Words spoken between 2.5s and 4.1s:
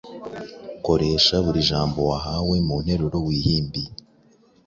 mu nteruro wihimbiye: